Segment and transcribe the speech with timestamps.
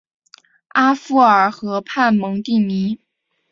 [0.69, 2.99] 阿夫尔河畔蒙蒂尼。